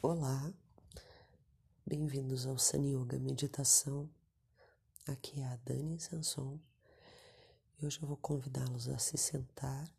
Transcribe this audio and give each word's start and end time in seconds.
Olá, 0.00 0.52
bem-vindos 1.84 2.46
ao 2.46 2.56
Sun 2.56 2.84
Yoga 2.84 3.18
Meditação. 3.18 4.08
Aqui 5.08 5.40
é 5.40 5.44
a 5.44 5.56
Dani 5.56 5.98
Sanson 5.98 6.60
e 7.76 7.84
hoje 7.84 8.00
eu 8.00 8.06
vou 8.06 8.16
convidá-los 8.16 8.88
a 8.88 8.96
se 8.96 9.18
sentar 9.18 9.92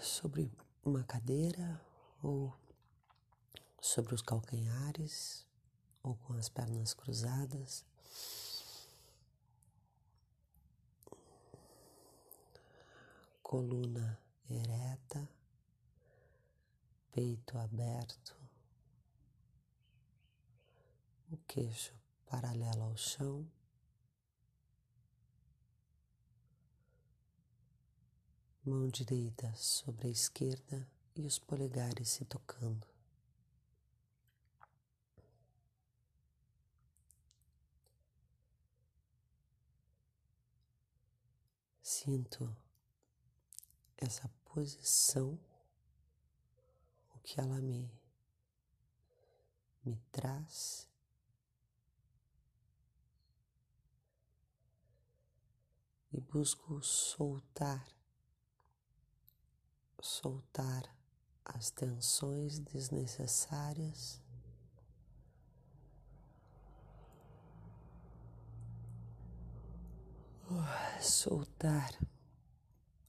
sobre 0.00 0.50
uma 0.82 1.04
cadeira 1.04 1.78
ou 2.22 2.56
sobre 3.82 4.14
os 4.14 4.22
calcanhares 4.22 5.46
ou 6.02 6.16
com 6.16 6.32
as 6.32 6.48
pernas 6.48 6.94
cruzadas. 6.94 7.84
Coluna 13.42 14.18
ereta, 14.54 15.28
peito 17.12 17.58
aberto, 17.58 18.36
o 21.30 21.36
queixo 21.46 21.94
paralelo 22.26 22.82
ao 22.82 22.96
chão. 22.96 23.46
Mão 28.64 28.88
direita 28.88 29.54
sobre 29.54 30.08
a 30.08 30.10
esquerda 30.10 30.86
e 31.16 31.26
os 31.26 31.38
polegares 31.38 32.08
se 32.10 32.24
tocando. 32.24 32.86
Sinto 41.82 42.54
essa 43.96 44.28
posição, 44.58 45.38
o 47.14 47.18
que 47.20 47.40
ela 47.40 47.60
me, 47.60 47.88
me 49.84 49.96
traz. 50.10 50.88
E 56.12 56.20
busco 56.20 56.82
soltar, 56.82 57.86
soltar 60.00 60.92
as 61.44 61.70
tensões 61.70 62.58
desnecessárias. 62.58 64.20
Soltar 71.00 71.92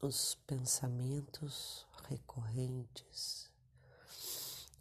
os 0.01 0.35
pensamentos 0.47 1.85
recorrentes, 2.07 3.51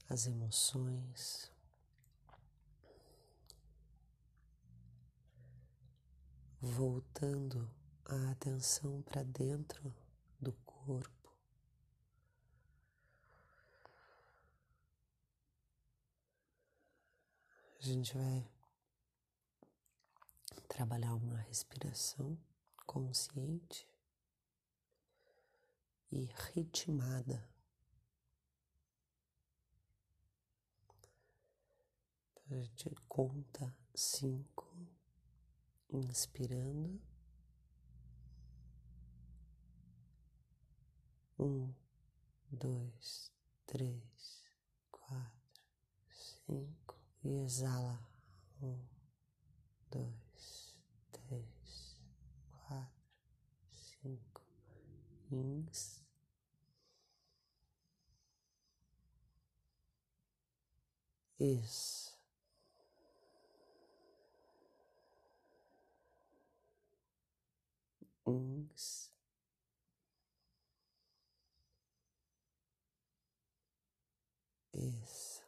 as 0.08 0.26
emoções. 0.26 1.50
Voltando 6.60 7.70
a 8.04 8.30
atenção 8.30 9.02
para 9.02 9.22
dentro 9.22 9.94
do 10.40 10.52
corpo. 10.64 11.32
A 17.78 17.82
gente 17.82 18.12
vai 18.16 18.48
trabalhar 20.68 21.14
uma 21.14 21.36
respiração 21.36 22.36
consciente 22.86 23.86
e 26.10 26.24
ritmada. 26.54 27.48
A 32.50 32.54
gente 32.54 32.94
conta 33.06 33.76
cinco, 33.94 34.66
inspirando. 35.90 36.98
Um, 41.38 41.72
dois, 42.50 43.30
três, 43.66 44.42
quatro, 44.90 45.62
cinco 46.10 46.98
e 47.22 47.34
exala. 47.44 48.02
Um, 48.62 48.82
dois, 49.90 50.74
três, 51.12 52.00
quatro, 52.50 53.04
cinco. 53.70 54.42
Ins. 55.32 56.00
Is. 61.40 62.12
Ins. 68.26 69.10
Is. 74.74 75.42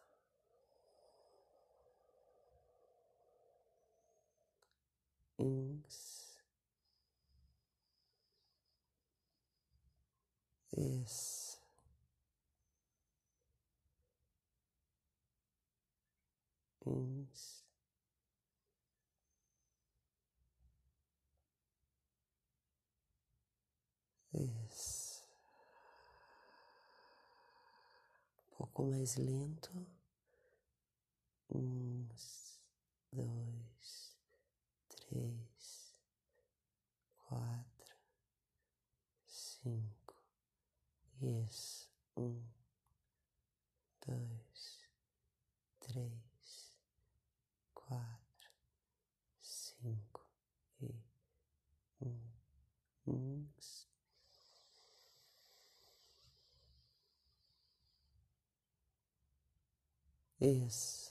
Ins. 5.39 6.10
Is. 10.81 11.59
Ins. 16.87 17.63
Isso. 24.33 25.23
Um 28.39 28.57
pouco 28.57 28.85
mais 28.85 29.17
lento. 29.17 29.87
Um, 31.51 32.09
dois, 33.13 34.17
três, 34.89 35.95
quatro, 37.29 37.97
cinco. 39.27 40.15
Isso. 41.23 41.91
Um, 42.17 42.43
dois, 44.07 44.81
três, 45.81 46.73
quatro, 47.75 48.51
cinco 49.43 50.27
e 50.81 50.95
um. 52.01 52.31
Uns. 53.07 53.91
Isso. 60.41 61.11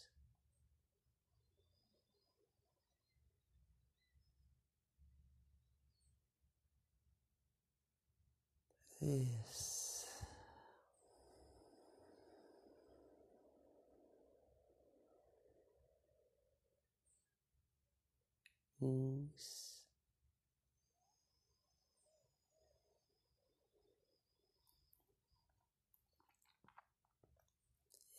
This. 18.81 19.68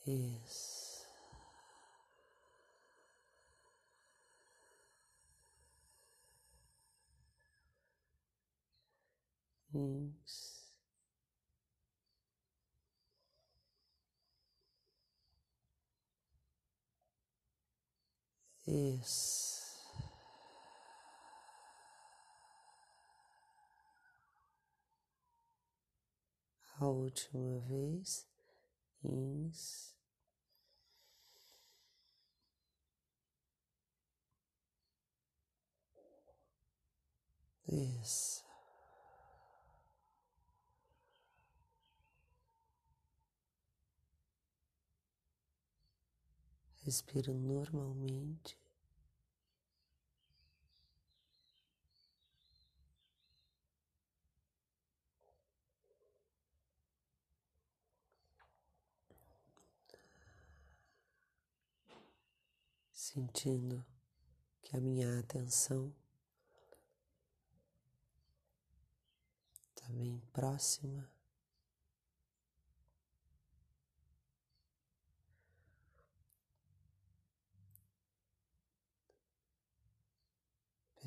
Isso. 0.09 0.79
Isso. 18.65 19.59
A 26.79 26.88
última 26.88 27.59
vez. 27.59 28.27
Ins. 29.03 29.99
Isso. 37.71 38.44
Respira 46.83 47.31
normalmente. 47.31 48.57
Sentindo 62.92 63.86
que 64.62 64.75
a 64.75 64.81
minha 64.81 65.19
atenção 65.19 65.94
bem 69.89 70.21
próxima 70.31 71.09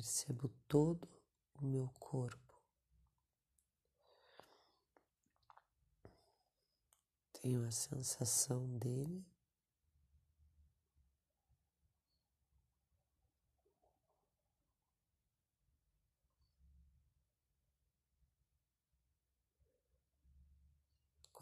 Percebo 0.03 0.49
todo 0.67 1.07
o 1.61 1.65
meu 1.65 1.87
corpo. 1.97 2.61
Tenho 7.31 7.65
a 7.65 7.71
sensação 7.71 8.67
dele. 8.77 9.25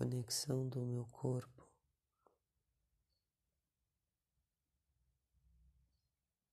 Conexão 0.02 0.68
do 0.68 0.84
meu 0.84 1.06
corpo 1.06 1.64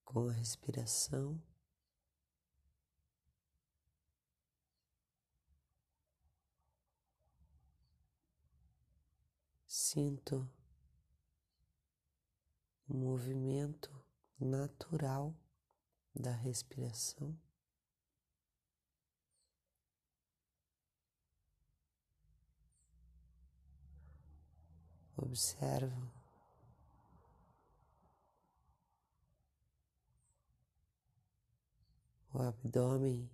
com 0.05 0.29
a 0.29 0.33
respiração. 0.33 1.43
Sinto 9.67 10.47
o 12.87 12.95
movimento 12.95 13.91
natural 14.39 15.35
da 16.15 16.33
respiração. 16.33 17.35
Observo 25.29 26.11
o 32.33 32.41
abdômen 32.41 33.31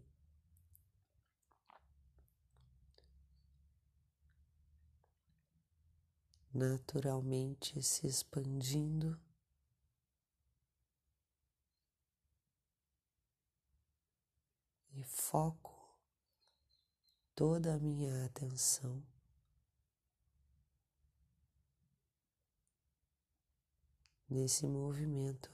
naturalmente 6.53 7.81
se 7.81 8.09
expandindo. 8.09 9.17
E 14.97 15.05
foco 15.05 15.73
toda 17.37 17.75
a 17.75 17.79
minha 17.79 18.27
atenção 18.27 19.14
nesse 24.35 24.67
movimento 24.67 25.49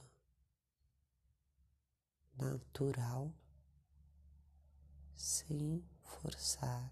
natural, 2.35 3.31
sem 5.15 5.85
forçar. 6.03 6.91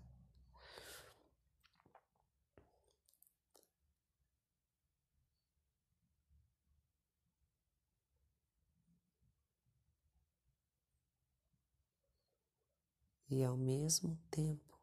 E 13.30 13.42
ao 13.42 13.56
mesmo 13.56 14.18
tempo, 14.30 14.78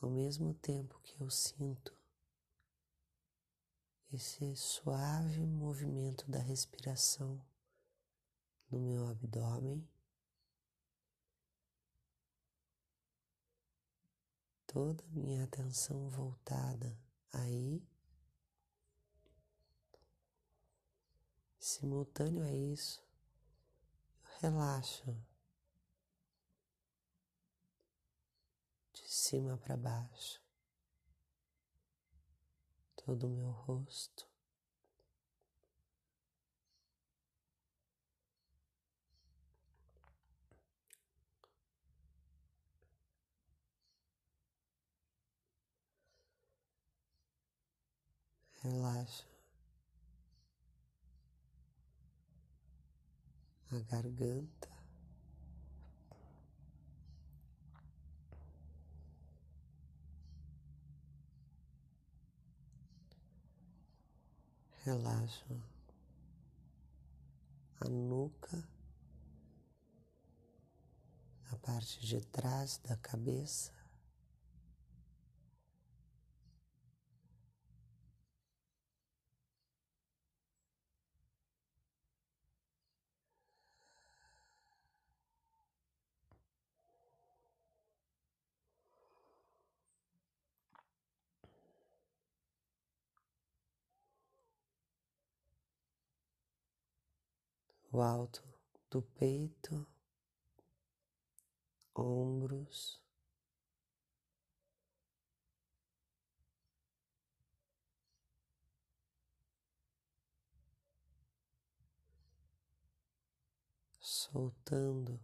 ao 0.00 0.08
mesmo 0.08 0.54
tempo 0.54 0.98
que 1.02 1.20
eu 1.20 1.28
sinto 1.28 1.99
esse 4.12 4.56
suave 4.56 5.46
movimento 5.46 6.28
da 6.28 6.40
respiração 6.40 7.40
no 8.68 8.80
meu 8.80 9.08
abdômen, 9.08 9.88
toda 14.66 15.04
a 15.04 15.08
minha 15.08 15.44
atenção 15.44 16.08
voltada 16.08 16.96
aí, 17.32 17.80
simultâneo 21.58 22.42
a 22.42 22.52
isso, 22.52 23.00
relaxo 24.40 25.16
de 28.92 29.08
cima 29.08 29.56
para 29.56 29.76
baixo, 29.76 30.40
todo 33.04 33.26
o 33.26 33.30
meu 33.30 33.50
rosto. 33.50 34.28
Relaxa 48.62 49.24
a 53.72 53.78
garganta. 53.90 54.69
Relaxo 64.84 65.62
a 67.80 67.88
nuca, 67.88 68.68
a 71.50 71.56
parte 71.56 72.06
de 72.06 72.20
trás 72.26 72.78
da 72.78 72.96
cabeça. 72.96 73.79
O 97.90 98.00
alto 98.00 98.42
do 98.88 99.02
peito, 99.02 99.86
ombros, 101.94 103.02
soltando 114.00 115.20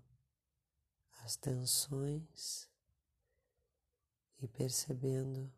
as 1.22 1.36
tensões 1.36 2.68
e 4.38 4.48
percebendo 4.48 5.52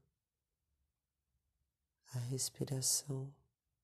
a 2.14 2.18
respiração 2.18 3.34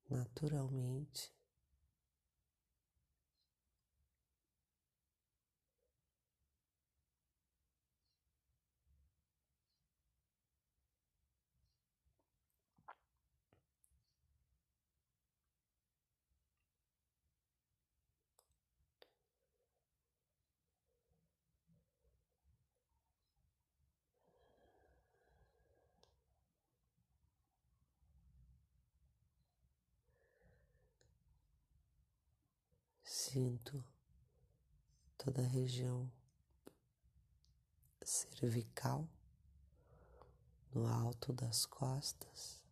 naturalmente. 0.09 1.33
Sinto 33.35 33.85
toda 35.19 35.43
a 35.43 35.45
região 35.45 36.09
cervical, 38.01 39.09
no 40.73 40.87
alto 40.87 41.33
das 41.33 41.67
costas. 41.67 42.63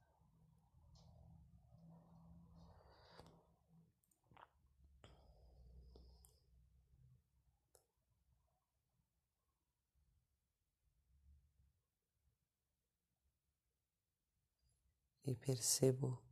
E 15.26 15.34
percebo 15.34 16.22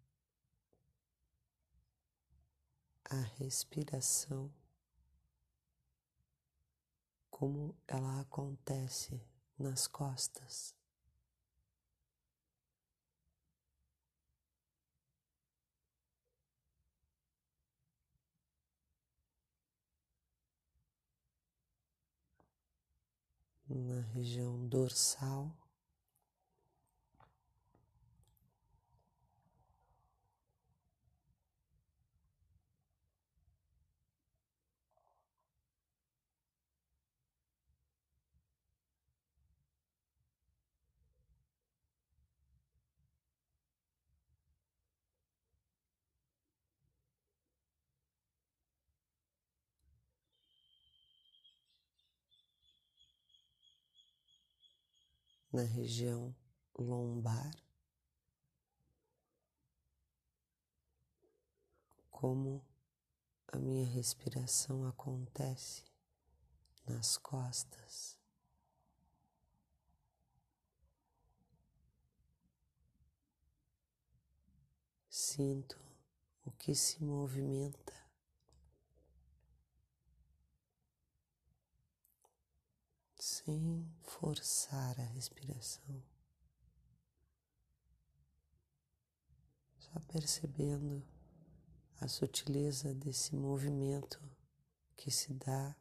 a 3.11 3.21
respiração 3.39 4.53
como 7.29 7.75
ela 7.89 8.21
acontece 8.21 9.21
nas 9.59 9.89
costas. 9.89 10.73
Na 23.69 24.01
região 24.13 24.69
dorsal. 24.69 25.60
Na 55.53 55.63
região 55.63 56.35
lombar, 56.79 57.55
como 62.11 62.65
a 63.49 63.59
minha 63.59 63.85
respiração 63.85 64.87
acontece 64.87 65.85
nas 66.87 67.19
costas. 67.19 68.17
Sinto 75.09 75.79
o 76.45 76.51
que 76.53 76.75
se 76.75 77.03
movimenta 77.03 78.00
sem 83.51 83.85
forçar 84.03 85.01
a 85.01 85.05
respiração, 85.07 86.01
só 89.77 89.99
percebendo 90.07 91.05
a 92.01 92.07
sutileza 92.07 92.95
desse 92.95 93.35
movimento 93.35 94.23
que 94.97 95.11
se 95.11 95.35
dá 95.35 95.75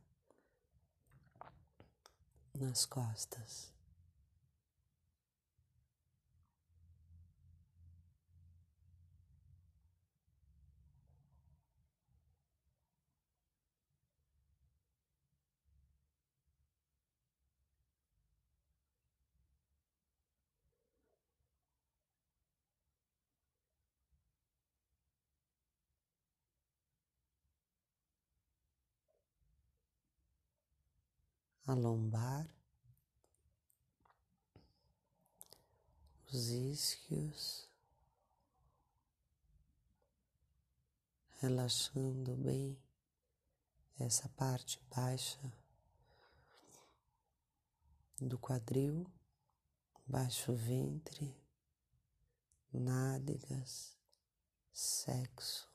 nas 2.55 2.87
costas. 2.87 3.71
A 31.69 31.73
lombar, 31.75 32.49
os 36.33 36.47
isquios, 36.49 37.69
relaxando 41.37 42.35
bem 42.37 42.75
essa 43.99 44.27
parte 44.29 44.81
baixa 44.89 45.53
do 48.19 48.39
quadril, 48.39 49.05
baixo 50.07 50.55
ventre, 50.55 51.39
nádegas, 52.73 53.95
sexo. 54.73 55.68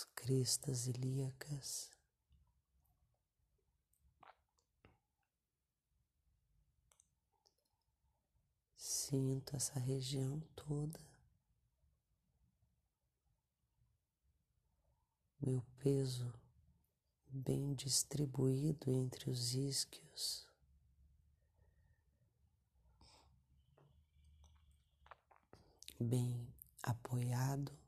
As 0.00 0.04
crestas 0.14 0.86
ilíacas. 0.86 1.90
Sinto 8.76 9.56
essa 9.56 9.78
região 9.78 10.40
toda. 10.56 11.00
Meu 15.40 15.62
peso 15.78 16.32
bem 17.28 17.74
distribuído 17.74 18.90
entre 18.90 19.28
os 19.28 19.54
isquios. 19.54 20.48
Bem 25.98 26.48
apoiado 26.82 27.79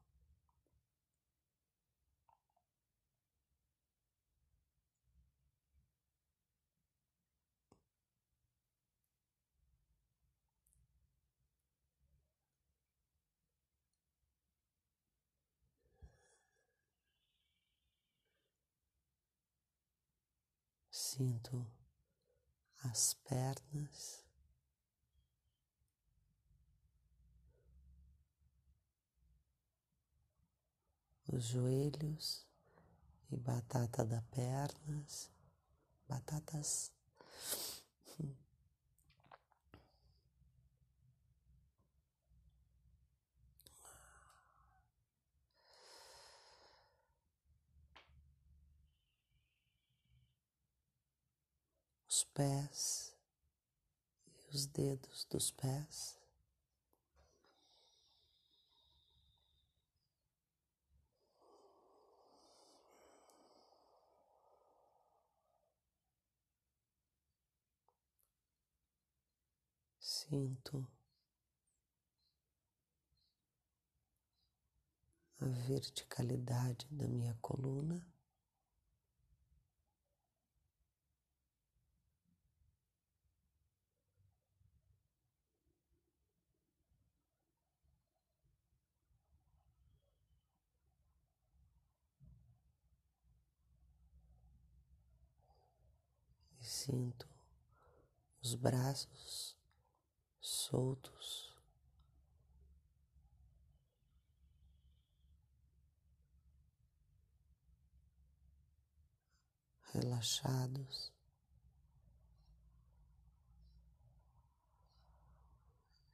Sinto 20.94 21.66
as 22.84 23.14
pernas, 23.14 24.22
os 31.32 31.44
joelhos 31.44 32.46
e 33.30 33.38
batata 33.38 34.04
da 34.04 34.20
pernas, 34.20 35.30
batatas. 36.06 36.92
Os 52.12 52.24
pés 52.24 53.16
e 54.26 54.54
os 54.54 54.66
dedos 54.66 55.24
dos 55.30 55.50
pés. 55.50 56.20
Sinto 69.98 70.86
a 75.40 75.46
verticalidade 75.46 76.86
da 76.90 77.08
minha 77.08 77.34
coluna. 77.40 78.11
Sinto 96.72 97.28
os 98.42 98.54
braços 98.54 99.54
soltos. 100.40 101.54
Relaxados, 109.92 111.12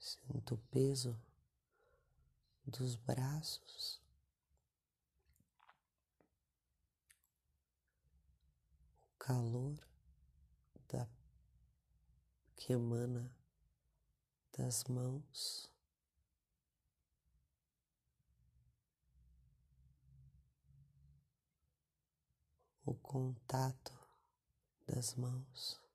sinto 0.00 0.56
o 0.56 0.58
peso 0.72 1.16
dos 2.66 2.96
braços, 2.96 4.02
o 9.14 9.18
calor 9.20 9.87
que 12.58 12.72
emana 12.72 13.32
das 14.52 14.84
mãos. 14.84 15.72
O 22.84 22.94
contato 22.94 23.92
das 24.86 25.14
mãos. 25.14 25.87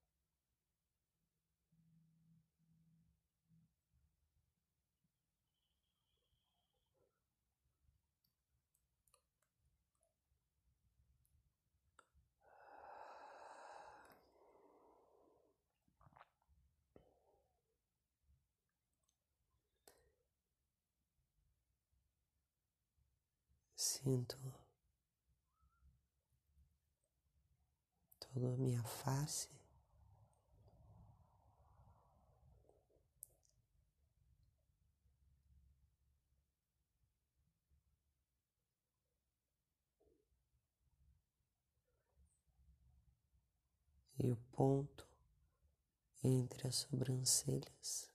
Sinto 23.84 24.38
toda 28.18 28.54
a 28.54 28.56
minha 28.56 28.82
face. 28.82 29.50
E 44.18 44.31
o 44.31 44.38
ponto 44.53 45.05
entre 46.24 46.70
as 46.70 46.75
sobrancelhas. 46.77 48.13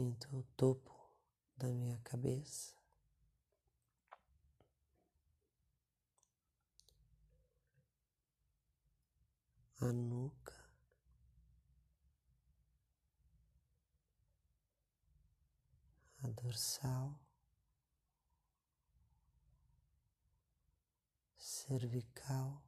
Sinto 0.00 0.34
o 0.34 0.42
topo 0.56 0.94
da 1.58 1.68
minha 1.68 1.98
cabeça. 1.98 2.74
A 9.78 9.92
nuca, 9.92 10.54
a 16.22 16.28
dorsal, 16.28 17.20
cervical, 21.36 22.62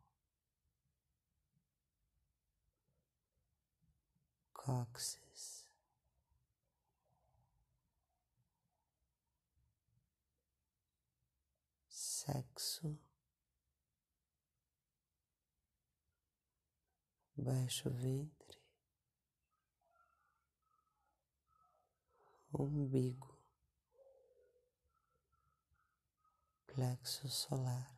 cóccix. 4.53 5.32
Sexo, 12.23 12.97
baixo 17.37 17.91
ventre, 17.91 18.61
umbigo, 22.53 23.37
plexo 26.69 27.29
solar. 27.29 27.91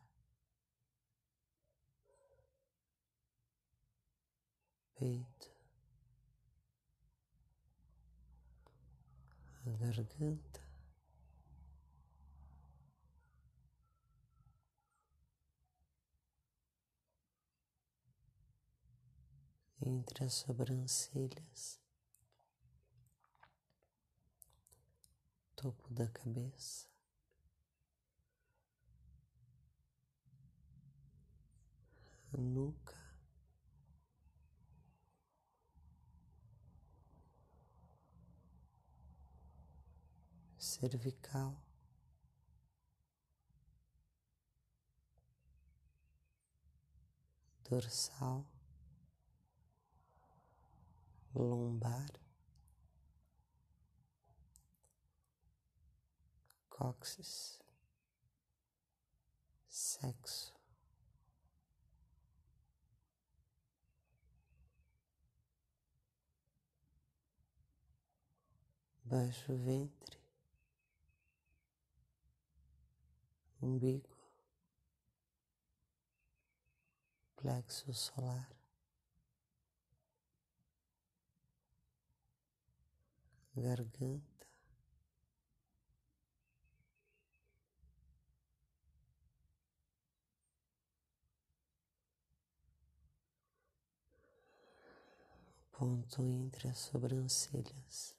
Peito, 4.95 5.51
a 9.65 9.69
garganta, 9.77 10.64
entre 19.85 20.25
as 20.25 20.33
sobrancelhas, 20.33 21.79
topo 25.55 25.93
da 25.93 26.07
cabeça. 26.07 26.87
Nuca, 32.37 32.93
cervical, 40.57 41.55
dorsal, 47.69 48.45
lombar, 51.39 52.09
cóccix, 56.69 57.59
sexo, 59.67 60.53
baixo 69.03 69.55
ventre, 69.57 70.19
umbigo, 73.61 74.15
plexo 77.35 77.93
solar. 77.93 78.54
Garganta, 83.61 84.47
ponto 95.71 96.21
entre 96.23 96.67
as 96.69 96.79
sobrancelhas. 96.79 98.15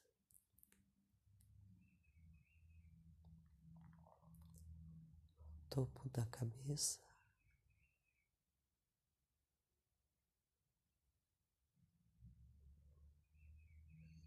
Topo 5.69 6.09
da 6.09 6.25
cabeça, 6.25 6.99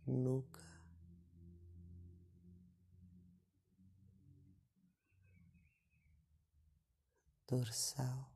nuca, 0.06 0.69
dorsal, 7.50 8.30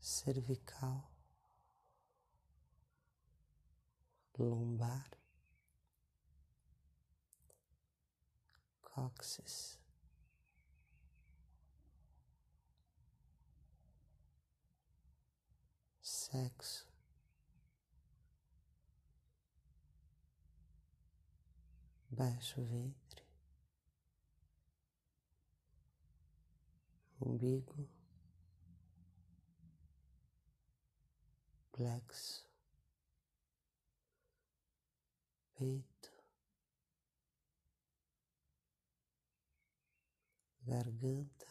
cervical, 0.00 1.10
lombar, 4.38 5.10
cóccix. 8.80 9.80
Sexo, 16.00 16.86
baixo 22.08 22.62
ventre. 22.62 23.09
Umbigo, 27.20 27.88
plexo, 31.72 32.48
peito, 35.54 36.10
garganta, 40.62 41.50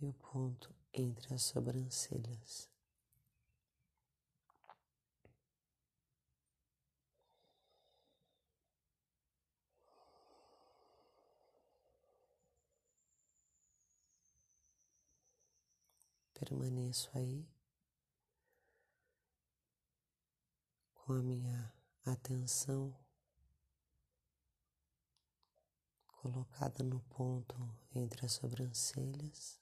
e 0.00 0.06
o 0.06 0.14
ponto 0.14 0.74
entre 0.94 1.34
as 1.34 1.42
sobrancelhas. 1.42 2.69
Permaneço 16.40 17.10
aí 17.12 17.46
com 20.94 21.12
a 21.12 21.22
minha 21.22 21.70
atenção 22.06 22.96
colocada 26.06 26.82
no 26.82 26.98
ponto 27.00 27.54
entre 27.94 28.24
as 28.24 28.32
sobrancelhas. 28.32 29.60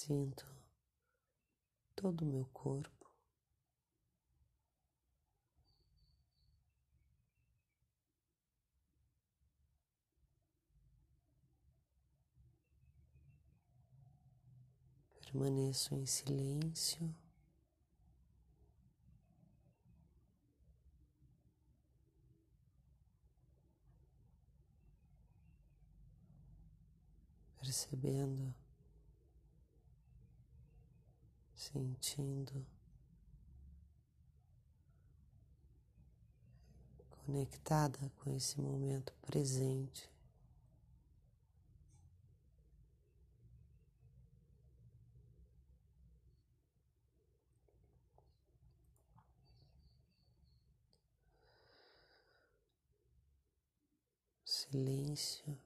Sinto 0.00 0.46
todo 1.94 2.22
o 2.22 2.26
meu 2.26 2.46
corpo. 2.54 3.06
Permaneço 15.20 15.94
em 15.94 16.06
silêncio. 16.06 17.14
Percebendo 27.58 28.54
sentindo, 31.72 32.66
conectada 37.08 38.10
com 38.16 38.30
esse 38.30 38.60
momento 38.60 39.12
presente. 39.22 40.10
Silêncio. 54.44 55.58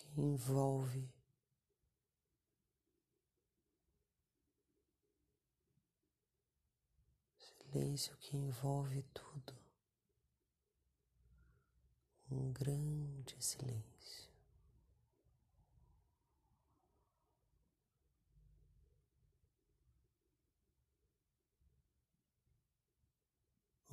envolve 0.17 1.09
silêncio 7.71 8.17
que 8.17 8.35
envolve 8.35 9.01
tudo, 9.13 9.55
um 12.29 12.51
grande 12.51 13.35
silêncio. 13.39 14.29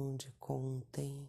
Onde 0.00 0.31
contém 0.38 1.28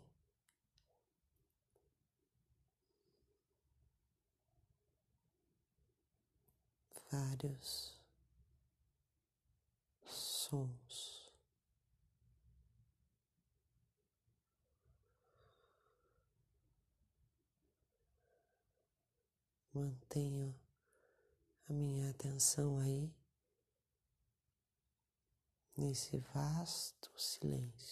vários 7.12 7.98
sons. 10.06 11.30
Mantenho 19.74 20.54
a 21.70 21.74
minha 21.74 22.10
atenção 22.10 22.80
aí, 22.80 23.14
nesse 25.78 26.18
vasto 26.34 27.12
silêncio. 27.18 27.89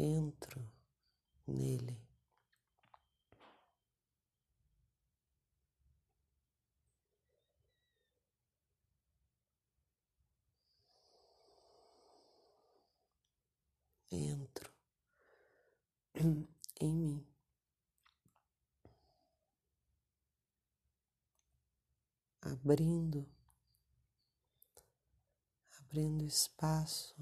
Entro 0.00 0.66
nele. 1.46 2.00
Entro 14.10 14.72
em 16.80 16.94
mim. 16.94 17.26
Abrindo, 22.42 23.28
abrindo 25.78 26.24
espaço 26.24 27.14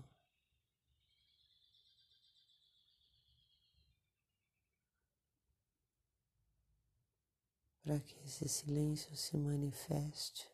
para 7.88 8.01
que 8.01 8.14
esse 8.22 8.46
silêncio 8.46 9.16
se 9.16 9.35
manifeste. 9.38 10.46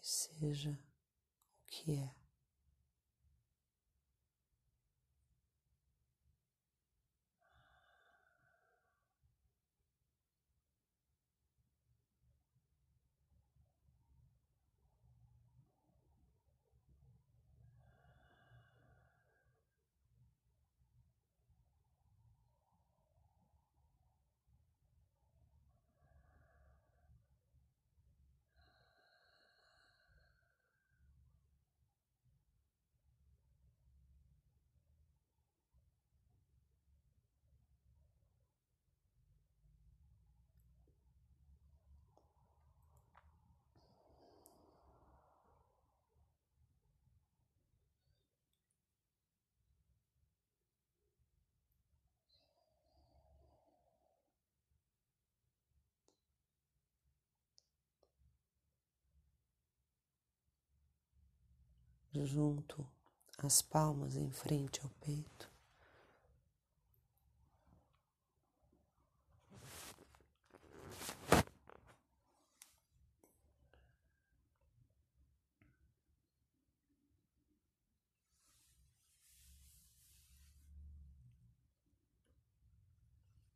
E 0.00 0.06
seja 0.06 0.70
o 0.70 1.66
que 1.66 1.92
é. 1.92 2.19
Junto 62.14 62.86
as 63.38 63.62
palmas 63.62 64.16
em 64.16 64.30
frente 64.30 64.80
ao 64.82 64.90
peito. 65.00 65.50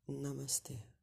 Namastê. 0.07 0.94